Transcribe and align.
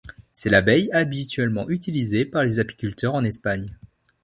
C'est 0.33 0.49
l'abeille 0.49 0.89
habituellement 0.93 1.69
utilisée 1.69 2.25
par 2.25 2.41
les 2.41 2.57
apiculteurs 2.57 3.13
en 3.13 3.23
Espagne. 3.23 3.67